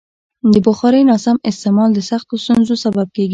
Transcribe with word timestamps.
د 0.53 0.55
بخارۍ 0.67 1.01
ناسم 1.09 1.37
استعمال 1.49 1.89
د 1.93 1.99
سختو 2.09 2.35
ستونزو 2.43 2.75
سبب 2.83 3.07
کېږي. 3.15 3.29